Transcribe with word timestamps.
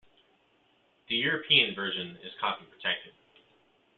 The 1.09 1.15
European 1.15 1.75
version 1.75 2.17
is 2.23 2.33
copy 2.41 2.65
protected. 2.65 3.13